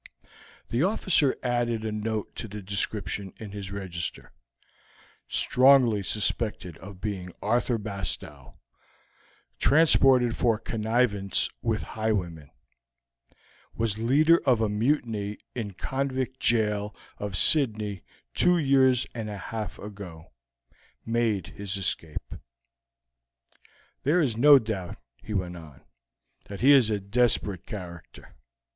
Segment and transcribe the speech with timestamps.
[0.69, 4.31] The officer added a note to the description in his register:
[5.27, 8.57] "Strongly suspected of being Arthur Bastow,
[9.59, 12.49] transported for connivance with highwaymen;
[13.75, 18.01] was leader of a mutiny in convict jail of Sydney
[18.33, 20.31] two years and a half ago.
[21.05, 22.33] Made his escape."
[24.01, 25.81] "There is no doubt," he went on,
[26.45, 28.33] "that he is a desperate character.